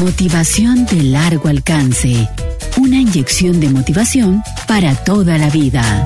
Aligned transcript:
Motivación 0.00 0.86
de 0.86 1.02
largo 1.02 1.48
alcance. 1.48 2.26
Una 2.78 2.96
inyección 2.96 3.60
de 3.60 3.68
motivación 3.68 4.42
para 4.66 4.94
toda 4.94 5.36
la 5.36 5.50
vida. 5.50 6.04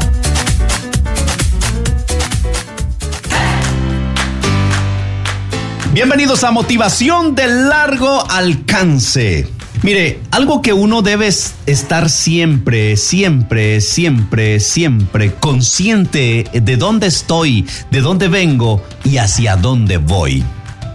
Bienvenidos 5.93 6.43
a 6.43 6.51
Motivación 6.51 7.37
de 7.37 7.46
largo 7.46 8.29
alcance. 8.29 9.48
Mire, 9.82 10.21
algo 10.32 10.62
que 10.62 10.73
uno 10.73 11.03
debe 11.03 11.29
estar 11.29 12.11
siempre, 12.11 12.96
siempre, 12.96 13.80
siempre, 13.80 14.59
siempre 14.59 15.34
consciente 15.34 16.45
de 16.53 16.77
dónde 16.77 17.07
estoy, 17.07 17.66
de 17.93 18.00
dónde 18.00 18.27
vengo 18.27 18.82
y 19.05 19.18
hacia 19.18 19.55
dónde 19.55 19.98
voy. 19.98 20.45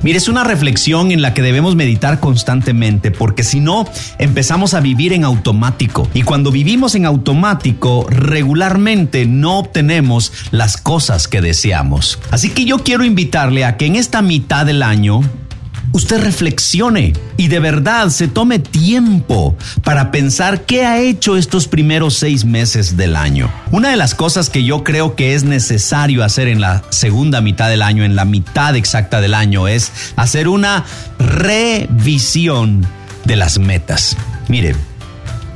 Mire, 0.04 0.18
es 0.18 0.28
una 0.28 0.44
reflexión 0.44 1.12
en 1.12 1.22
la 1.22 1.34
que 1.34 1.44
debemos 1.44 1.76
meditar 1.76 2.20
constantemente, 2.20 3.12
porque 3.12 3.44
si 3.44 3.60
no, 3.60 3.86
empezamos 4.18 4.74
a 4.74 4.80
vivir 4.80 5.14
en 5.14 5.24
automático. 5.24 6.10
Y 6.14 6.24
cuando 6.24 6.52
vivimos 6.52 6.96
en 6.96 7.06
automático, 7.06 8.08
regularmente 8.10 9.26
no 9.28 9.60
obtenemos 9.60 10.34
las 10.52 10.78
cosas 10.78 11.28
que 11.28 11.42
deseamos. 11.42 12.20
Así 12.32 12.50
que 12.50 12.66
yo 12.66 12.80
quiero 12.80 13.04
invitarle 13.04 13.64
a 13.64 13.78
que 13.78 13.86
en 13.86 13.96
esta 13.96 14.22
mitad 14.22 14.66
del 14.66 14.82
año 14.82 15.22
usted 15.92 16.22
reflexione 16.22 17.14
y 17.38 17.48
de 17.48 17.60
verdad 17.60 18.10
se 18.10 18.28
tome 18.28 18.60
tiempo 18.60 19.56
para 19.84 20.12
pensar 20.12 20.66
qué 20.66 20.86
ha 20.86 21.00
hecho 21.00 21.38
estos 21.38 21.68
primeros 21.68 22.16
seis 22.16 22.46
meses 22.46 22.98
del 22.98 23.16
año. 23.16 23.52
Una 23.72 23.90
de 23.90 23.98
las 23.98 24.16
cosas 24.16 24.50
que 24.50 24.64
yo 24.64 24.84
creo 24.84 25.16
que 25.16 25.34
es 25.34 25.44
necesario 25.44 26.24
hacer 26.24 26.48
en 26.48 26.62
la 26.62 26.84
segunda 26.90 27.42
mitad 27.42 27.70
del 27.70 27.82
año, 27.82 28.04
en 28.04 28.16
la 28.16 28.26
mitad 28.26 28.76
exacta 28.76 29.22
del 29.22 29.34
año, 29.34 29.68
es 29.68 29.92
hacer 30.16 30.48
una 30.48 30.86
revisión 31.20 32.86
de 33.26 33.36
las 33.36 33.60
metas. 33.60 34.18
Mire, 34.48 34.76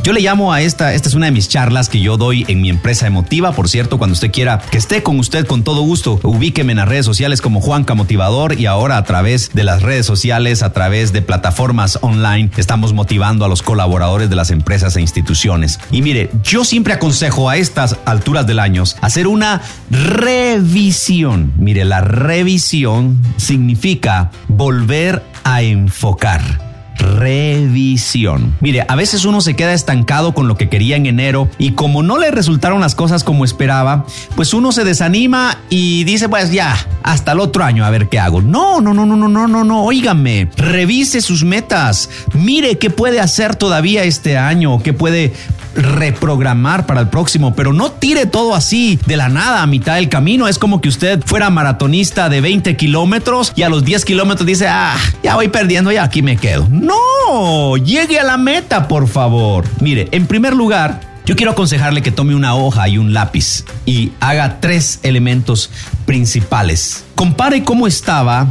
yo 0.06 0.14
le 0.14 0.22
llamo 0.22 0.54
a 0.54 0.62
esta, 0.62 0.94
esta 0.94 1.10
es 1.10 1.16
una 1.16 1.26
de 1.26 1.32
mis 1.32 1.50
charlas 1.50 1.90
que 1.90 2.00
yo 2.00 2.16
doy 2.16 2.46
en 2.48 2.62
mi 2.62 2.70
empresa 2.70 3.08
emotiva. 3.08 3.54
Por 3.54 3.68
cierto, 3.68 3.98
cuando 3.98 4.14
usted 4.14 4.32
quiera 4.32 4.60
que 4.60 4.78
esté 4.78 5.02
con 5.02 5.18
usted 5.18 5.48
con 5.48 5.64
todo 5.64 5.82
gusto, 5.82 6.20
ubíqueme 6.22 6.74
en 6.74 6.78
las 6.78 6.88
redes 6.88 7.08
sociales 7.08 7.42
como 7.42 7.60
Juanca 7.60 7.96
Motivador 7.96 8.54
y 8.54 8.68
ahora 8.68 8.98
a 8.98 9.04
través 9.04 9.50
de 9.56 9.64
las 9.64 9.82
redes 9.82 10.06
sociales, 10.06 10.62
a 10.62 10.72
través 10.74 11.12
de 11.12 11.24
plataformas 11.24 11.98
online, 12.04 12.52
estamos 12.56 12.94
motivando 12.94 13.46
a 13.46 13.48
los 13.48 13.64
colaboradores 13.64 14.30
de 14.30 14.36
las 14.36 14.52
empresas 14.52 14.96
e 14.96 15.02
instituciones. 15.02 15.80
Y 15.90 16.04
mire, 16.04 16.30
yo 16.44 16.66
siempre 16.66 16.94
aconsejo 16.94 17.50
a 17.50 17.58
estas 17.58 17.98
alturas 18.06 18.46
del 18.46 18.60
año 18.60 18.84
hacer 19.02 19.26
una 19.26 19.64
revisión. 19.90 21.52
Mire, 21.58 21.84
la 21.84 22.02
revisión 22.02 23.20
significa 23.38 24.30
volver 24.50 25.24
a 25.44 25.64
enfocar 25.64 26.65
revisión. 26.96 28.56
Mire, 28.60 28.86
a 28.88 28.96
veces 28.96 29.26
uno 29.26 29.42
se 29.42 29.56
queda 29.56 29.74
estancado 29.74 30.34
con 30.34 30.48
lo 30.48 30.58
que 30.58 30.70
quería 30.70 30.96
en 30.96 31.06
enero 31.06 31.50
y 31.58 31.72
como 31.72 32.04
no 32.04 32.18
le 32.18 32.32
resultaron 32.32 32.82
las 32.82 32.96
cosas 32.96 33.24
como 33.24 33.46
esperaba, 33.46 34.06
pues 34.36 34.54
uno 34.54 34.72
se 34.72 34.84
desanima 34.84 35.58
y 35.70 36.04
dice, 36.04 36.30
pues 36.30 36.52
ya, 36.52 36.76
hasta 37.04 37.34
el 37.34 37.40
otro 37.40 37.64
año 37.64 37.86
a 37.86 37.90
ver 37.90 38.10
qué 38.10 38.20
hago. 38.20 38.42
No, 38.42 38.82
no, 38.82 38.94
no, 38.94 39.06
no, 39.06 39.16
no, 39.16 39.28
no, 39.28 39.48
no, 39.48 39.64
no, 39.64 39.84
óigame, 39.84 40.50
revise 40.58 41.22
sus 41.22 41.44
metas, 41.44 42.10
mire 42.34 42.78
qué 42.78 42.90
puede 42.90 43.20
hacer 43.20 43.56
todavía 43.56 44.04
este 44.04 44.38
año, 44.38 44.82
qué 44.82 44.94
puede 44.94 45.34
reprogramar 45.76 46.86
para 46.86 47.02
el 47.02 47.10
próximo, 47.10 47.54
pero 47.56 47.74
no 47.74 47.92
tire 47.92 48.26
todo 48.26 48.56
así 48.56 49.00
de 49.06 49.18
la 49.18 49.30
nada 49.30 49.62
a 49.62 49.68
mitad 49.68 49.96
del 49.96 50.10
camino. 50.10 50.48
Es 50.48 50.58
como 50.58 50.82
que 50.82 50.90
usted 50.90 51.22
fuera 51.26 51.50
maratonista 51.50 52.30
de 52.30 52.42
20 52.42 52.76
kilómetros 52.78 53.54
y 53.56 53.64
a 53.64 53.70
los 53.70 53.84
10 53.84 54.06
kilómetros 54.06 54.48
dice, 54.48 54.68
ah, 54.68 54.98
ya 55.24 55.36
voy 55.36 55.50
perdiendo, 55.50 55.92
ya 55.92 56.04
aquí 56.04 56.22
me 56.22 56.38
quedo. 56.38 56.68
No, 56.70 57.78
llegue 57.78 58.20
a 58.20 58.24
la 58.24 58.38
meta, 58.38 58.88
por 58.88 59.08
favor. 59.08 59.66
Mire, 59.80 60.08
en 60.12 60.28
primer 60.28 60.54
lugar, 60.54 61.02
yo 61.26 61.36
quiero 61.36 61.52
aconsejarle 61.52 62.02
que 62.02 62.12
tome 62.12 62.36
una 62.36 62.56
hoja 62.56 62.88
y 62.88 62.98
un 62.98 63.14
lápiz 63.14 63.66
y 63.86 64.12
haga 64.20 64.60
tres 64.60 65.00
elementos 65.04 65.72
principales. 66.06 67.04
Compare 67.16 67.64
cómo 67.64 67.88
estaba 67.88 68.48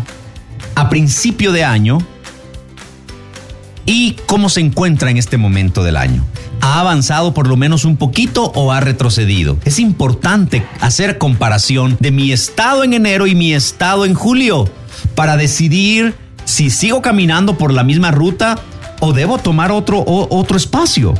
a 0.75 0.88
principio 0.88 1.53
de 1.53 1.65
año 1.65 1.98
y 3.94 4.16
cómo 4.27 4.49
se 4.49 4.59
encuentra 4.59 5.09
en 5.09 5.19
este 5.19 5.38
momento 5.38 5.84
del 5.84 5.97
año. 5.97 6.25
¿Ha 6.60 6.81
avanzado 6.81 7.32
por 7.32 7.47
lo 7.47 7.56
menos 7.56 7.84
un 7.84 7.97
poquito 7.97 8.50
o 8.56 8.72
ha 8.72 8.81
retrocedido? 8.81 9.56
Es 9.65 9.78
importante 9.78 10.66
hacer 10.81 11.16
comparación 11.16 11.97
de 12.00 12.10
mi 12.10 12.33
estado 12.33 12.83
en 12.83 12.93
enero 12.93 13.28
y 13.28 13.37
mi 13.37 13.54
estado 13.54 14.04
en 14.04 14.15
julio 14.15 14.69
para 15.15 15.37
decidir 15.37 16.16
si 16.44 16.71
sigo 16.71 17.03
caminando 17.03 17.56
por 17.56 17.72
la 17.72 17.84
misma 17.84 18.10
ruta 18.10 18.59
o 18.99 19.12
debo 19.12 19.38
tomar 19.38 19.71
otro, 19.71 20.03
otro 20.04 20.56
espacio. 20.56 21.15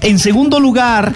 En 0.00 0.18
segundo 0.18 0.58
lugar, 0.58 1.12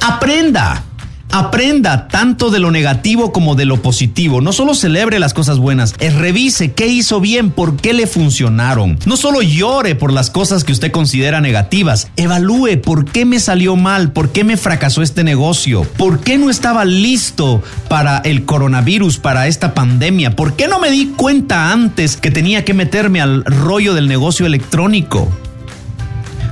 aprenda. 0.00 0.84
Aprenda 1.32 2.08
tanto 2.08 2.50
de 2.50 2.58
lo 2.58 2.72
negativo 2.72 3.32
como 3.32 3.54
de 3.54 3.64
lo 3.64 3.80
positivo. 3.82 4.40
No 4.40 4.52
solo 4.52 4.74
celebre 4.74 5.20
las 5.20 5.32
cosas 5.32 5.58
buenas, 5.58 5.94
es 6.00 6.14
revise 6.14 6.72
qué 6.72 6.88
hizo 6.88 7.20
bien, 7.20 7.50
por 7.52 7.76
qué 7.76 7.92
le 7.92 8.08
funcionaron. 8.08 8.98
No 9.06 9.16
solo 9.16 9.40
llore 9.40 9.94
por 9.94 10.12
las 10.12 10.28
cosas 10.28 10.64
que 10.64 10.72
usted 10.72 10.90
considera 10.90 11.40
negativas, 11.40 12.08
evalúe 12.16 12.80
por 12.82 13.04
qué 13.04 13.24
me 13.24 13.38
salió 13.38 13.76
mal, 13.76 14.12
por 14.12 14.30
qué 14.30 14.42
me 14.42 14.56
fracasó 14.56 15.02
este 15.02 15.22
negocio, 15.22 15.84
por 15.96 16.18
qué 16.20 16.36
no 16.36 16.50
estaba 16.50 16.84
listo 16.84 17.62
para 17.88 18.18
el 18.18 18.44
coronavirus, 18.44 19.18
para 19.18 19.46
esta 19.46 19.72
pandemia, 19.72 20.34
por 20.34 20.54
qué 20.54 20.66
no 20.66 20.80
me 20.80 20.90
di 20.90 21.12
cuenta 21.16 21.72
antes 21.72 22.16
que 22.16 22.32
tenía 22.32 22.64
que 22.64 22.74
meterme 22.74 23.20
al 23.20 23.44
rollo 23.44 23.94
del 23.94 24.08
negocio 24.08 24.46
electrónico. 24.46 25.28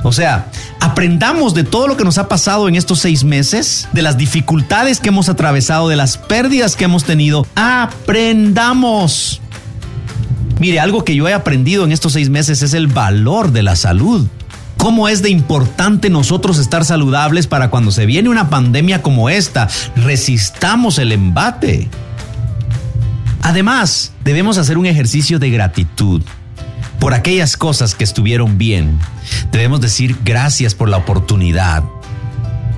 O 0.05 0.13
sea, 0.13 0.47
aprendamos 0.99 1.55
de 1.55 1.63
todo 1.63 1.87
lo 1.87 1.97
que 1.97 2.03
nos 2.03 2.19
ha 2.19 2.27
pasado 2.27 2.67
en 2.69 2.75
estos 2.75 2.99
seis 2.99 3.23
meses, 3.23 3.87
de 3.93 4.03
las 4.03 4.19
dificultades 4.19 4.99
que 4.99 5.11
hemos 5.11 5.29
atravesado, 5.29 5.89
de 5.89 5.95
las 5.95 6.19
pérdidas 6.19 6.75
que 6.75 6.87
hemos 6.87 7.05
tenido. 7.05 7.47
Aprendamos. 7.55 9.41
Mire, 10.59 10.81
algo 10.81 11.05
que 11.05 11.15
yo 11.15 11.29
he 11.29 11.35
aprendido 11.35 11.85
en 11.85 11.93
estos 11.93 12.15
seis 12.15 12.31
meses 12.31 12.63
es 12.63 12.75
el 12.75 12.89
valor 12.89 13.53
de 13.53 13.63
la 13.63 13.77
salud. 13.77 14.27
¿Cómo 14.77 15.09
es 15.09 15.23
de 15.23 15.31
importante 15.31 16.11
nosotros 16.11 16.59
estar 16.59 16.85
saludables 16.85 17.47
para 17.47 17.71
cuando 17.71 17.93
se 17.93 18.05
viene 18.05 18.29
una 18.29 18.51
pandemia 18.51 19.01
como 19.01 19.31
esta, 19.31 19.69
resistamos 19.95 20.99
el 20.99 21.13
embate? 21.13 21.89
Además, 23.43 24.15
debemos 24.25 24.59
hacer 24.59 24.77
un 24.77 24.87
ejercicio 24.87 25.39
de 25.39 25.51
gratitud 25.51 26.23
por 26.99 27.15
aquellas 27.15 27.57
cosas 27.57 27.95
que 27.95 28.05
estuvieron 28.05 28.59
bien. 28.59 28.99
Debemos 29.53 29.81
decir 29.81 30.17
gracias 30.25 30.75
por 30.75 30.89
la 30.89 30.97
oportunidad 30.97 31.85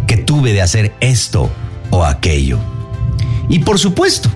que 0.07 0.17
tuve 0.17 0.53
de 0.53 0.63
hacer 0.63 0.93
esto 1.01 1.51
o 1.91 2.05
aquello. 2.05 2.59
Y 3.49 3.61
por 3.61 3.79
supuesto, 3.79 4.31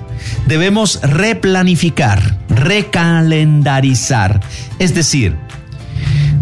debemos 0.46 1.00
replanificar, 1.02 2.38
recalendarizar. 2.48 4.40
Es 4.78 4.94
decir, 4.94 5.36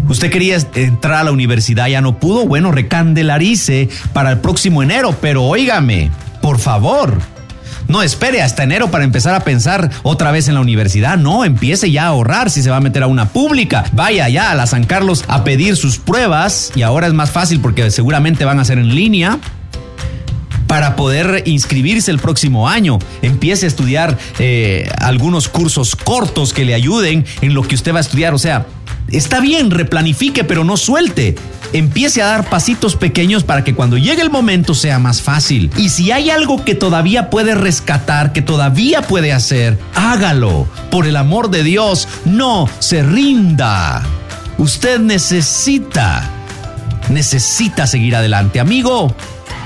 usted 0.07 0.31
quería 0.31 0.57
entrar 0.75 1.19
a 1.19 1.23
la 1.23 1.31
universidad, 1.31 1.87
ya 1.87 2.01
no 2.01 2.19
pudo, 2.19 2.47
bueno, 2.47 2.71
recandelarice 2.71 3.89
para 4.13 4.31
el 4.31 4.39
próximo 4.39 4.83
enero, 4.83 5.15
pero 5.21 5.43
óigame, 5.43 6.11
por 6.41 6.59
favor, 6.59 7.17
no 7.87 8.01
espere 8.01 8.41
hasta 8.41 8.63
enero 8.63 8.91
para 8.91 9.03
empezar 9.03 9.35
a 9.35 9.41
pensar 9.41 9.89
otra 10.03 10.31
vez 10.31 10.47
en 10.47 10.55
la 10.55 10.61
universidad. 10.61 11.17
No, 11.17 11.45
empiece 11.45 11.91
ya 11.91 12.03
a 12.03 12.07
ahorrar 12.07 12.49
si 12.49 12.63
se 12.63 12.69
va 12.69 12.77
a 12.77 12.81
meter 12.81 13.03
a 13.03 13.07
una 13.07 13.29
pública. 13.29 13.85
Vaya 13.93 14.29
ya 14.29 14.51
a 14.51 14.55
la 14.55 14.67
San 14.67 14.83
Carlos 14.85 15.23
a 15.27 15.43
pedir 15.43 15.75
sus 15.75 15.97
pruebas 15.97 16.71
y 16.75 16.81
ahora 16.81 17.07
es 17.07 17.13
más 17.13 17.31
fácil 17.31 17.59
porque 17.59 17.89
seguramente 17.91 18.45
van 18.45 18.59
a 18.59 18.65
ser 18.65 18.77
en 18.77 18.93
línea 18.93 19.39
para 20.67 20.95
poder 20.95 21.43
inscribirse 21.45 22.09
el 22.09 22.17
próximo 22.17 22.67
año. 22.67 22.97
Empiece 23.21 23.65
a 23.65 23.67
estudiar 23.67 24.17
eh, 24.39 24.89
algunos 24.97 25.47
cursos 25.47 25.95
cortos 25.95 26.51
que 26.51 26.65
le 26.65 26.73
ayuden 26.73 27.25
en 27.41 27.53
lo 27.53 27.61
que 27.61 27.75
usted 27.75 27.93
va 27.93 27.99
a 27.99 28.01
estudiar. 28.01 28.33
O 28.33 28.39
sea, 28.39 28.65
está 29.09 29.39
bien, 29.39 29.71
replanifique, 29.71 30.43
pero 30.43 30.63
no 30.63 30.77
suelte 30.77 31.35
empiece 31.73 32.21
a 32.21 32.27
dar 32.27 32.49
pasitos 32.49 32.95
pequeños 32.95 33.43
para 33.43 33.63
que 33.63 33.73
cuando 33.73 33.97
llegue 33.97 34.21
el 34.21 34.29
momento 34.29 34.73
sea 34.73 34.99
más 34.99 35.21
fácil. 35.21 35.71
Y 35.77 35.89
si 35.89 36.11
hay 36.11 36.29
algo 36.29 36.63
que 36.63 36.75
todavía 36.75 37.29
puede 37.29 37.55
rescatar, 37.55 38.31
que 38.31 38.41
todavía 38.41 39.01
puede 39.01 39.33
hacer, 39.33 39.77
hágalo. 39.95 40.67
Por 40.91 41.07
el 41.07 41.17
amor 41.17 41.49
de 41.49 41.63
Dios, 41.63 42.07
no 42.25 42.69
se 42.79 43.03
rinda. 43.03 44.03
Usted 44.57 44.99
necesita, 44.99 46.29
necesita 47.09 47.87
seguir 47.87 48.15
adelante. 48.15 48.59
Amigo, 48.59 49.13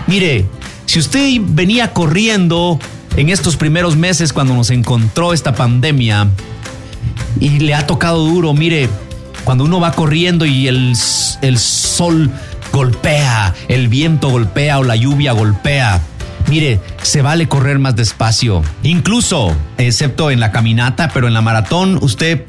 mire, 0.08 0.46
si 0.86 1.00
usted 1.00 1.40
venía 1.42 1.94
corriendo 1.94 2.80
en 3.18 3.30
estos 3.30 3.58
primeros 3.58 3.98
meses 3.98 4.32
cuando 4.32 4.54
nos 4.54 4.70
encontró 4.70 5.34
esta 5.34 5.54
pandemia 5.54 6.28
y 7.42 7.60
le 7.60 7.76
ha 7.76 7.86
tocado 7.86 8.24
duro, 8.24 8.54
mire, 8.54 8.90
cuando 9.48 9.64
uno 9.64 9.80
va 9.80 9.94
corriendo 9.94 10.46
y 10.46 10.68
el, 10.68 10.94
el 11.42 11.58
sol 11.58 12.30
golpea, 12.74 13.56
el 13.70 13.88
viento 13.88 14.30
golpea 14.30 14.78
o 14.78 14.84
la 14.84 14.98
lluvia 14.98 15.32
golpea. 15.32 16.02
Mire, 16.50 16.82
se 17.02 17.22
vale 17.22 17.48
correr 17.48 17.80
más 17.80 17.96
despacio. 17.96 18.62
Incluso, 18.84 19.56
excepto 19.78 20.32
en 20.32 20.42
la 20.42 20.52
caminata, 20.52 21.12
pero 21.14 21.30
en 21.30 21.34
la 21.34 21.40
maratón 21.40 21.98
usted 22.02 22.44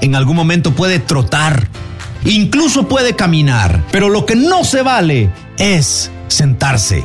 en 0.00 0.14
algún 0.14 0.36
momento 0.36 0.76
puede 0.76 1.00
trotar. 1.00 1.66
incluso 2.24 2.86
puede 2.86 3.16
caminar, 3.16 3.82
pero 3.90 4.08
lo 4.08 4.24
que 4.24 4.36
no 4.36 4.62
se 4.62 4.82
vale 4.82 5.30
es 5.58 6.12
sentarse. 6.28 7.04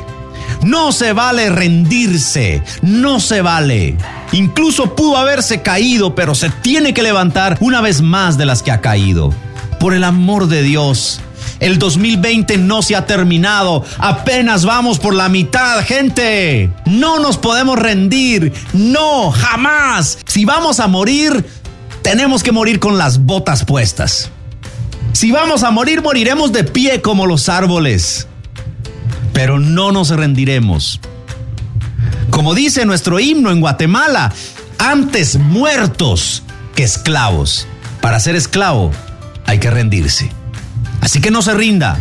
No 0.62 0.92
se 0.92 1.12
vale 1.12 1.48
rendirse, 1.50 2.62
no 2.82 3.18
se 3.18 3.40
vale. 3.40 3.96
Incluso 4.32 4.94
pudo 4.94 5.16
haberse 5.16 5.62
caído, 5.62 6.14
pero 6.14 6.34
se 6.34 6.50
tiene 6.50 6.92
que 6.92 7.02
levantar 7.02 7.56
una 7.60 7.80
vez 7.80 8.02
más 8.02 8.36
de 8.36 8.46
las 8.46 8.62
que 8.62 8.70
ha 8.70 8.80
caído. 8.80 9.32
Por 9.78 9.94
el 9.94 10.04
amor 10.04 10.48
de 10.48 10.62
Dios, 10.62 11.20
el 11.60 11.78
2020 11.78 12.58
no 12.58 12.82
se 12.82 12.96
ha 12.96 13.06
terminado. 13.06 13.84
Apenas 13.98 14.64
vamos 14.64 14.98
por 14.98 15.14
la 15.14 15.28
mitad, 15.28 15.82
gente. 15.84 16.70
No 16.86 17.18
nos 17.20 17.38
podemos 17.38 17.78
rendir. 17.78 18.52
No, 18.72 19.30
jamás. 19.30 20.18
Si 20.26 20.44
vamos 20.44 20.80
a 20.80 20.88
morir, 20.88 21.44
tenemos 22.02 22.42
que 22.42 22.52
morir 22.52 22.80
con 22.80 22.98
las 22.98 23.24
botas 23.24 23.64
puestas. 23.64 24.30
Si 25.12 25.30
vamos 25.30 25.62
a 25.62 25.70
morir, 25.70 26.02
moriremos 26.02 26.52
de 26.52 26.64
pie 26.64 27.02
como 27.02 27.26
los 27.26 27.48
árboles. 27.48 28.26
Pero 29.40 29.58
no 29.58 29.90
nos 29.90 30.10
rendiremos. 30.10 31.00
Como 32.28 32.52
dice 32.54 32.84
nuestro 32.84 33.18
himno 33.18 33.50
en 33.50 33.62
Guatemala, 33.62 34.30
antes 34.76 35.38
muertos 35.38 36.42
que 36.74 36.82
esclavos. 36.82 37.66
Para 38.02 38.20
ser 38.20 38.36
esclavo 38.36 38.90
hay 39.46 39.58
que 39.58 39.70
rendirse. 39.70 40.30
Así 41.00 41.22
que 41.22 41.30
no 41.30 41.40
se 41.40 41.54
rinda. 41.54 41.98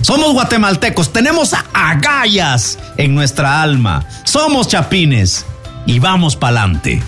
Somos 0.00 0.32
guatemaltecos, 0.32 1.12
tenemos 1.12 1.54
agallas 1.74 2.78
en 2.96 3.14
nuestra 3.14 3.60
alma. 3.60 4.06
Somos 4.24 4.66
chapines 4.66 5.44
y 5.84 5.98
vamos 5.98 6.36
pa'lante. 6.36 7.02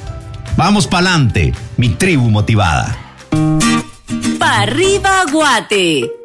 Vamos 0.59 0.87
pa'lante, 0.87 1.55
mi 1.79 1.89
tribu 1.89 2.29
motivada. 2.29 2.99
Pa' 4.39 4.59
arriba, 4.59 5.25
Guate. 5.33 6.18